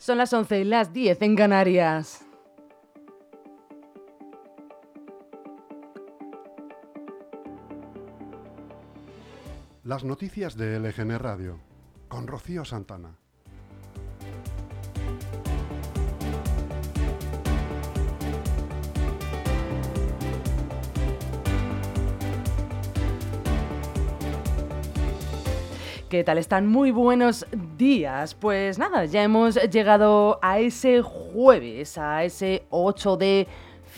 [0.00, 2.24] Son las 11 y las 10 en Canarias.
[9.84, 11.60] Las noticias de LGN Radio
[12.08, 13.18] con Rocío Santana.
[26.10, 26.66] ¿Qué tal están?
[26.66, 27.46] Muy buenos
[27.78, 28.34] días.
[28.34, 33.46] Pues nada, ya hemos llegado a ese jueves, a ese 8 de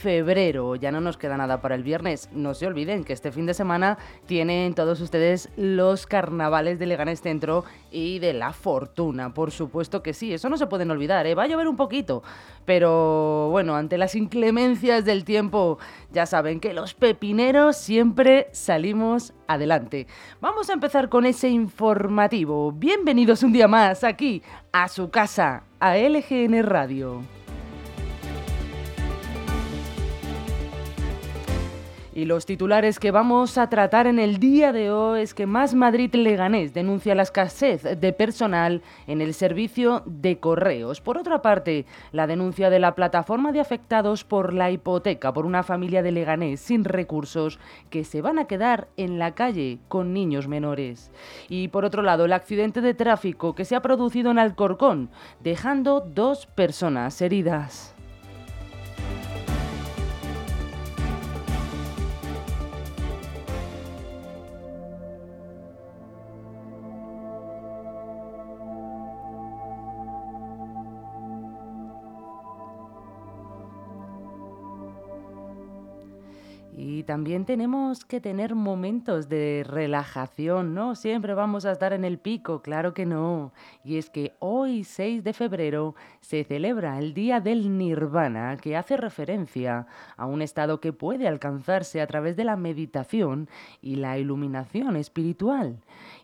[0.03, 0.75] febrero.
[0.75, 2.29] Ya no nos queda nada para el viernes.
[2.33, 7.23] No se olviden que este fin de semana tienen todos ustedes los carnavales de Leganés
[7.23, 9.33] Centro y de La Fortuna.
[9.33, 11.27] Por supuesto que sí, eso no se pueden olvidar.
[11.27, 11.37] ¿eh?
[11.37, 12.25] Va a llover un poquito,
[12.65, 15.79] pero bueno, ante las inclemencias del tiempo,
[16.11, 20.09] ya saben que los pepineros siempre salimos adelante.
[20.41, 22.73] Vamos a empezar con ese informativo.
[22.73, 27.42] Bienvenidos un día más aquí a su casa, a LGN Radio.
[32.15, 35.75] Y los titulares que vamos a tratar en el día de hoy es que Más
[35.75, 41.01] Madrid Leganés denuncia la escasez de personal en el servicio de correos.
[41.01, 45.63] Por otra parte, la denuncia de la plataforma de afectados por la hipoteca por una
[45.63, 50.49] familia de Leganés sin recursos que se van a quedar en la calle con niños
[50.49, 51.11] menores.
[51.49, 55.09] Y por otro lado, el accidente de tráfico que se ha producido en Alcorcón,
[55.41, 57.95] dejando dos personas heridas.
[76.75, 80.95] Y también tenemos que tener momentos de relajación, ¿no?
[80.95, 83.53] Siempre vamos a estar en el pico, claro que no.
[83.85, 88.97] Y es que hoy, 6 de febrero, se celebra el Día del Nirvana, que hace
[88.97, 89.87] referencia
[90.17, 93.51] a un estado que puede alcanzarse a través de la meditación
[93.83, 95.77] y la iluminación espiritual,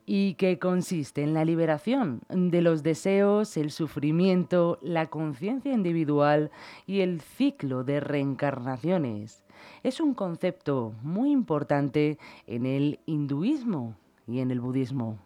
[0.06, 6.50] y que consiste en la liberación de los deseos, el sufrimiento, la conciencia individual
[6.86, 9.42] y el ciclo de reencarnaciones
[9.82, 13.96] es un concepto muy importante en el hinduismo
[14.26, 15.18] y en el budismo.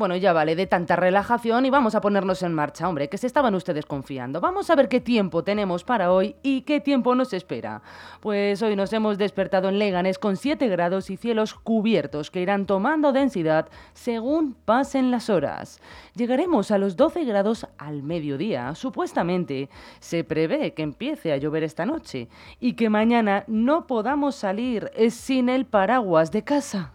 [0.00, 3.26] Bueno, ya vale de tanta relajación y vamos a ponernos en marcha, hombre, que se
[3.26, 4.40] estaban ustedes confiando.
[4.40, 7.82] Vamos a ver qué tiempo tenemos para hoy y qué tiempo nos espera.
[8.20, 12.64] Pues hoy nos hemos despertado en Leganes con 7 grados y cielos cubiertos que irán
[12.64, 15.82] tomando densidad según pasen las horas.
[16.14, 18.74] Llegaremos a los 12 grados al mediodía.
[18.76, 19.68] Supuestamente
[19.98, 25.50] se prevé que empiece a llover esta noche y que mañana no podamos salir sin
[25.50, 26.94] el paraguas de casa.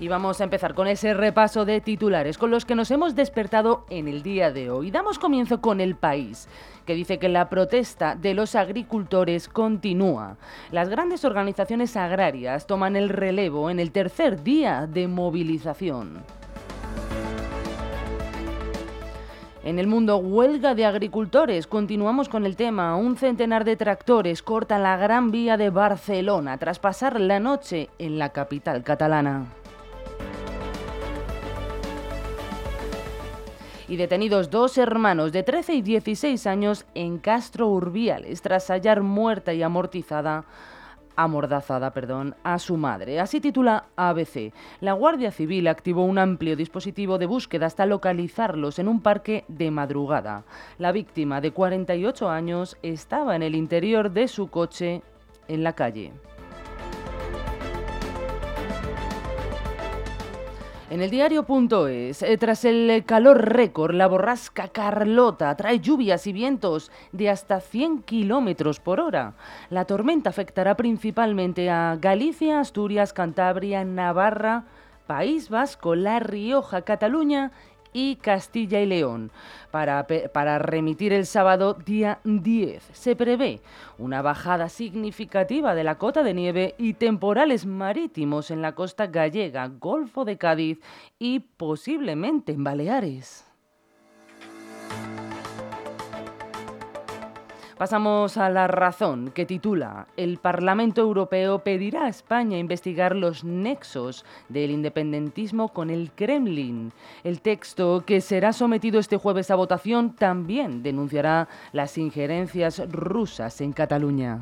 [0.00, 3.84] Y vamos a empezar con ese repaso de titulares con los que nos hemos despertado
[3.90, 4.90] en el día de hoy.
[4.90, 6.48] Damos comienzo con el país,
[6.86, 10.38] que dice que la protesta de los agricultores continúa.
[10.72, 16.24] Las grandes organizaciones agrarias toman el relevo en el tercer día de movilización.
[19.62, 22.96] En el mundo huelga de agricultores, continuamos con el tema.
[22.96, 28.18] Un centenar de tractores corta la gran vía de Barcelona tras pasar la noche en
[28.18, 29.59] la capital catalana.
[33.90, 39.52] Y detenidos dos hermanos de 13 y 16 años en Castro Urbiales tras hallar muerta
[39.52, 40.44] y amortizada
[41.16, 43.18] amordazada, perdón, a su madre.
[43.18, 44.54] Así titula ABC.
[44.80, 49.72] La Guardia Civil activó un amplio dispositivo de búsqueda hasta localizarlos en un parque de
[49.72, 50.44] madrugada.
[50.78, 55.02] La víctima de 48 años estaba en el interior de su coche
[55.48, 56.12] en la calle.
[60.90, 66.90] En el diario.es, eh, tras el calor récord, la borrasca Carlota trae lluvias y vientos
[67.12, 69.34] de hasta 100 kilómetros por hora.
[69.68, 74.64] La tormenta afectará principalmente a Galicia, Asturias, Cantabria, Navarra,
[75.06, 77.52] País Vasco, La Rioja, Cataluña
[77.92, 79.30] y Castilla y León.
[79.70, 83.60] Para, para, remitir el sábado día 10 se prevé
[83.98, 89.68] una bajada significativa de la cota de nieve y temporales marítimos en la costa gallega,
[89.68, 90.80] Golfo de Cádiz
[91.18, 93.49] y posiblemente en Baleares.
[97.80, 104.26] Pasamos a la razón que titula El Parlamento Europeo pedirá a España investigar los nexos
[104.50, 106.92] del independentismo con el Kremlin.
[107.24, 113.72] El texto que será sometido este jueves a votación también denunciará las injerencias rusas en
[113.72, 114.40] Cataluña.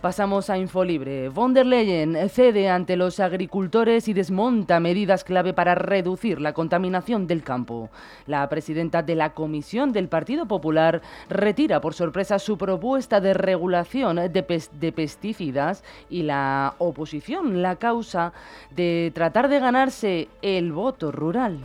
[0.00, 1.28] Pasamos a Infolibre.
[1.28, 7.26] Von der Leyen cede ante los agricultores y desmonta medidas clave para reducir la contaminación
[7.26, 7.90] del campo.
[8.26, 14.16] La presidenta de la Comisión del Partido Popular retira por sorpresa su propuesta de regulación
[14.16, 18.32] de, de pesticidas y la oposición la causa
[18.70, 21.58] de tratar de ganarse el voto rural.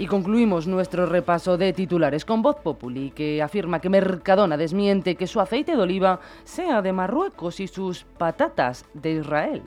[0.00, 5.26] Y concluimos nuestro repaso de titulares con Voz Populi, que afirma que Mercadona desmiente que
[5.26, 9.62] su aceite de oliva sea de Marruecos y sus patatas de Israel.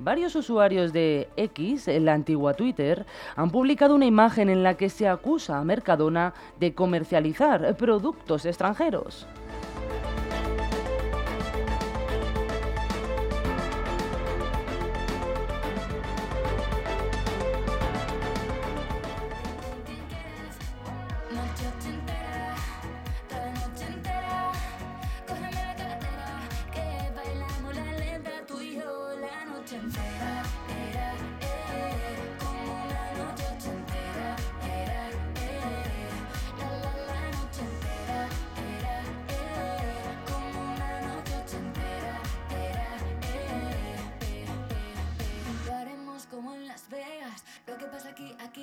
[0.00, 3.06] Varios usuarios de X, la antigua Twitter,
[3.36, 9.28] han publicado una imagen en la que se acusa a Mercadona de comercializar productos extranjeros.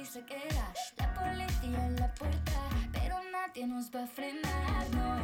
[0.06, 0.74] Se queda.
[0.98, 2.60] La policía en la puerta,
[2.92, 5.23] pero nadie nos va a frenar,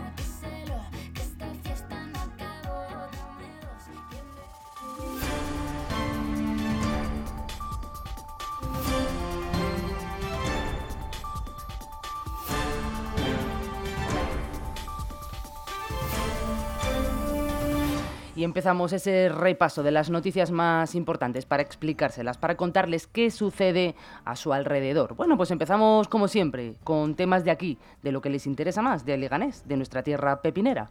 [18.39, 23.95] Y empezamos ese repaso de las noticias más importantes para explicárselas, para contarles qué sucede
[24.24, 25.13] a su alrededor.
[25.18, 29.03] Bueno, pues empezamos como siempre con temas de aquí, de lo que les interesa más,
[29.03, 30.89] de Leganés, de nuestra tierra pepinera.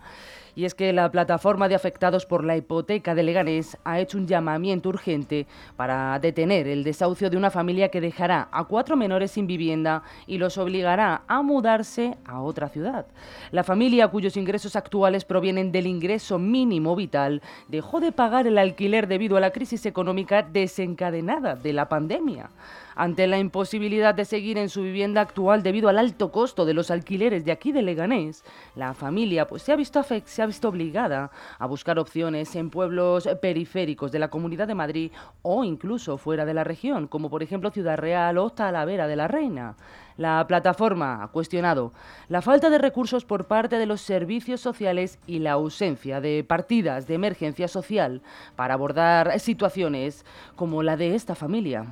[0.59, 4.27] Y es que la plataforma de afectados por la hipoteca de Leganés ha hecho un
[4.27, 5.47] llamamiento urgente
[5.77, 10.39] para detener el desahucio de una familia que dejará a cuatro menores sin vivienda y
[10.39, 13.07] los obligará a mudarse a otra ciudad.
[13.53, 19.07] La familia, cuyos ingresos actuales provienen del ingreso mínimo vital, dejó de pagar el alquiler
[19.07, 22.51] debido a la crisis económica desencadenada de la pandemia.
[22.99, 26.91] Ante la imposibilidad de seguir en su vivienda actual debido al alto costo de los
[26.91, 28.43] alquileres de aquí de Leganés,
[28.75, 31.31] la familia pues, se, ha visto se ha visto obligada
[31.61, 35.13] a buscar opciones en pueblos periféricos de la Comunidad de Madrid
[35.43, 39.29] o incluso fuera de la región, como por ejemplo Ciudad Real o Talavera de la
[39.29, 39.77] Reina.
[40.17, 41.93] La plataforma ha cuestionado
[42.29, 47.07] la falta de recursos por parte de los servicios sociales y la ausencia de partidas
[47.07, 48.23] de emergencia social
[48.57, 51.87] para abordar situaciones como la de esta familia.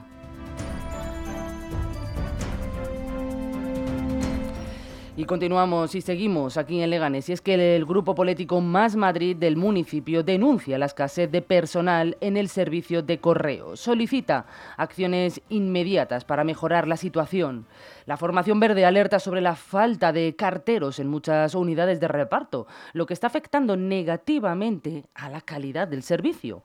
[5.18, 7.30] Y continuamos y seguimos aquí en Leganés.
[7.30, 12.18] Y es que el grupo político Más Madrid del municipio denuncia la escasez de personal
[12.20, 13.76] en el servicio de correo.
[13.76, 14.44] Solicita
[14.76, 17.64] acciones inmediatas para mejorar la situación.
[18.06, 23.04] La formación verde alerta sobre la falta de carteros en muchas unidades de reparto, lo
[23.04, 26.62] que está afectando negativamente a la calidad del servicio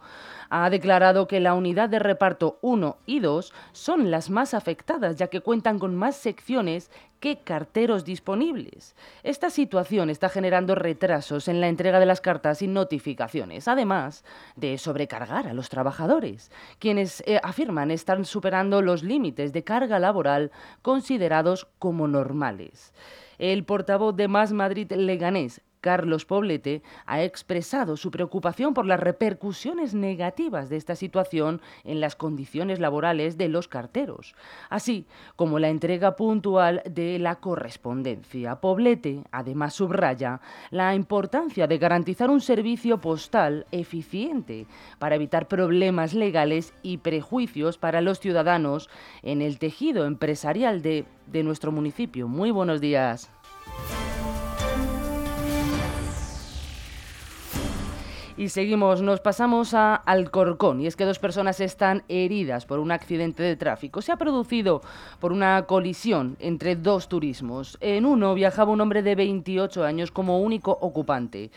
[0.52, 5.28] ha declarado que la unidad de reparto 1 y 2 son las más afectadas, ya
[5.28, 8.96] que cuentan con más secciones que carteros disponibles.
[9.24, 14.78] Esta situación está generando retrasos en la entrega de las cartas y notificaciones, además de
[14.78, 21.31] sobrecargar a los trabajadores, quienes eh, afirman están superando los límites de carga laboral considerados
[21.80, 22.94] como normales.
[23.38, 29.94] El portavoz de Más Madrid Leganés, Carlos Poblete ha expresado su preocupación por las repercusiones
[29.94, 34.36] negativas de esta situación en las condiciones laborales de los carteros,
[34.70, 38.62] así como la entrega puntual de la correspondencia.
[38.62, 44.68] Poblete además subraya la importancia de garantizar un servicio postal eficiente
[45.00, 48.90] para evitar problemas legales y prejuicios para los ciudadanos
[49.24, 52.28] en el tejido empresarial de, de nuestro municipio.
[52.28, 53.32] Muy buenos días.
[58.38, 62.92] Y seguimos, nos pasamos a Alcorcón, y es que dos personas están heridas por un
[62.92, 64.02] accidente de tráfico.
[64.02, 64.82] Se ha producido
[65.20, 67.78] por una colisión entre dos turismos.
[67.82, 71.52] En uno viajaba un hombre de 28 años como único ocupante.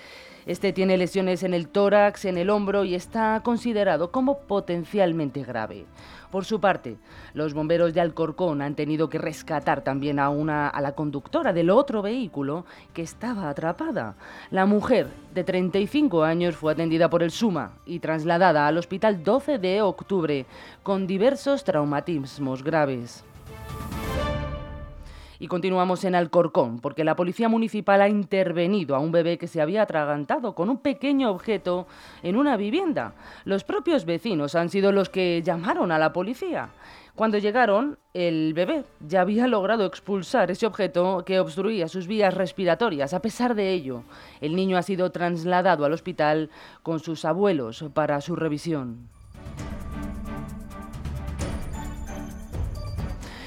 [0.47, 5.87] Este tiene lesiones en el tórax, en el hombro y está considerado como potencialmente grave.
[6.31, 6.99] Por su parte,
[7.33, 11.71] los bomberos de Alcorcón han tenido que rescatar también a, una, a la conductora del
[11.71, 14.17] otro vehículo que estaba atrapada.
[14.51, 19.59] La mujer, de 35 años, fue atendida por el SUMA y trasladada al hospital 12
[19.59, 20.45] de octubre
[20.83, 23.25] con diversos traumatismos graves.
[25.39, 29.61] Y continuamos en Alcorcón, porque la policía municipal ha intervenido a un bebé que se
[29.61, 31.87] había atragantado con un pequeño objeto
[32.23, 33.15] en una vivienda.
[33.45, 36.71] Los propios vecinos han sido los que llamaron a la policía.
[37.15, 43.15] Cuando llegaron, el bebé ya había logrado expulsar ese objeto que obstruía sus vías respiratorias.
[43.15, 44.03] A pesar de ello,
[44.41, 46.51] el niño ha sido trasladado al hospital
[46.83, 49.14] con sus abuelos para su revisión.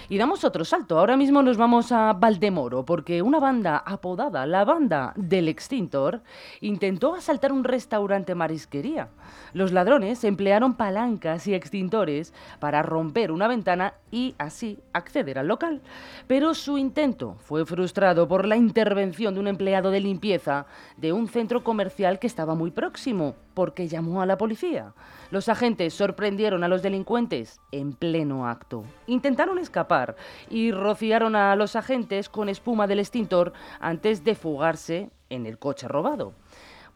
[0.09, 0.97] Y damos otro salto.
[0.97, 6.21] Ahora mismo nos vamos a Valdemoro, porque una banda apodada la banda del extintor
[6.61, 9.09] intentó asaltar un restaurante marisquería.
[9.51, 15.81] Los ladrones emplearon palancas y extintores para romper una ventana y así acceder al local.
[16.25, 20.65] Pero su intento fue frustrado por la intervención de un empleado de limpieza
[20.97, 24.93] de un centro comercial que estaba muy próximo, porque llamó a la policía.
[25.29, 28.85] Los agentes sorprendieron a los delincuentes en pleno acto.
[29.05, 30.15] Intentaron escapar
[30.49, 35.87] y rociaron a los agentes con espuma del extintor antes de fugarse en el coche
[35.87, 36.33] robado.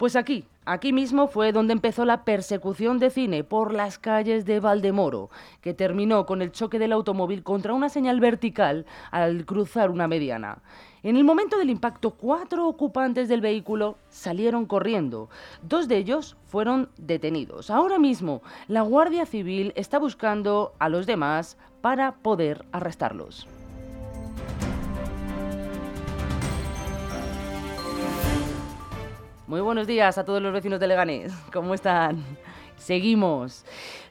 [0.02, 4.60] Pues aquí, aquí mismo fue donde empezó la persecución de cine por las calles de
[4.60, 5.30] Valdemoro,
[5.62, 10.64] que terminó con el choque del automóvil contra una señal vertical al cruzar una mediana.
[11.04, 15.30] En el momento del impacto, cuatro ocupantes del vehículo salieron corriendo.
[15.62, 17.70] Dos de ellos fueron detenidos.
[17.70, 23.48] Ahora mismo, la Guardia Civil está buscando a los demás para poder arrestarlos.
[29.52, 31.34] Muy buenos días a todos los vecinos de Leganés.
[31.52, 32.24] ¿Cómo están?
[32.78, 33.66] Seguimos.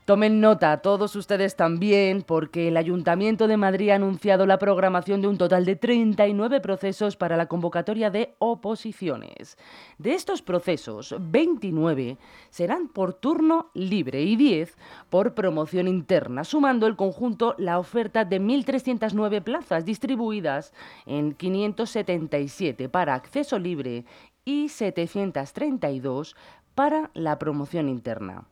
[0.04, 5.28] Tomen nota, todos ustedes también, porque el Ayuntamiento de Madrid ha anunciado la programación de
[5.28, 9.56] un total de 39 procesos para la convocatoria de oposiciones.
[9.98, 12.18] De estos procesos, 29
[12.50, 14.76] serán por turno libre y 10
[15.10, 20.72] por promoción interna, sumando el conjunto la oferta de 1.309 plazas distribuidas
[21.06, 24.04] en 577 para acceso libre
[24.50, 26.34] y 732
[26.74, 28.46] para la promoción interna.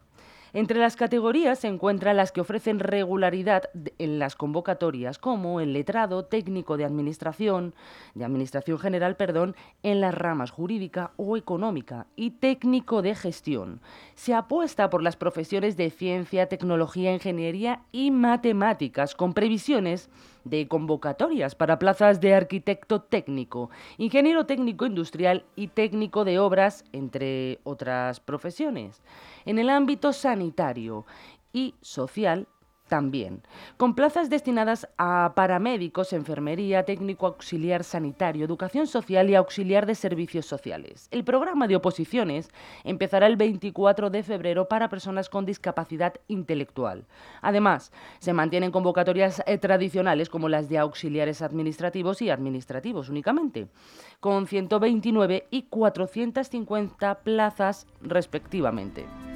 [0.54, 3.64] Entre las categorías se encuentran las que ofrecen regularidad
[3.98, 7.74] en las convocatorias, como el letrado técnico de administración,
[8.14, 13.80] de administración general, perdón, en las ramas jurídica o económica y técnico de gestión.
[14.14, 20.08] Se apuesta por las profesiones de ciencia, tecnología, ingeniería y matemáticas, con previsiones
[20.48, 27.60] de convocatorias para plazas de arquitecto técnico, ingeniero técnico industrial y técnico de obras, entre
[27.64, 29.02] otras profesiones.
[29.44, 31.06] En el ámbito sanitario
[31.52, 32.48] y social
[32.88, 33.42] también,
[33.76, 40.46] con plazas destinadas a paramédicos, enfermería, técnico auxiliar sanitario, educación social y auxiliar de servicios
[40.46, 41.08] sociales.
[41.10, 42.50] El programa de oposiciones
[42.84, 47.06] empezará el 24 de febrero para personas con discapacidad intelectual.
[47.42, 53.68] Además, se mantienen convocatorias eh, tradicionales como las de auxiliares administrativos y administrativos únicamente,
[54.20, 59.27] con 129 y 450 plazas respectivamente.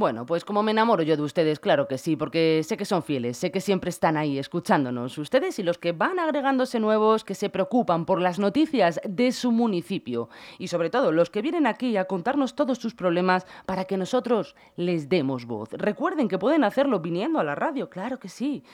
[0.00, 3.02] Bueno, pues como me enamoro yo de ustedes, claro que sí, porque sé que son
[3.02, 7.34] fieles, sé que siempre están ahí escuchándonos, ustedes y los que van agregándose nuevos, que
[7.34, 10.30] se preocupan por las noticias de su municipio.
[10.58, 14.56] Y sobre todo los que vienen aquí a contarnos todos sus problemas para que nosotros
[14.74, 15.68] les demos voz.
[15.72, 18.64] Recuerden que pueden hacerlo viniendo a la radio, claro que sí